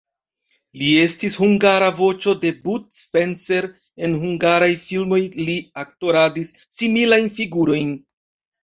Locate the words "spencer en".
3.01-4.19